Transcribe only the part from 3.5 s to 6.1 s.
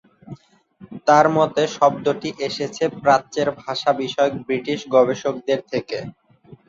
ভাষা বিষয়ক ব্রিটিশ গবেষকদের থেকে।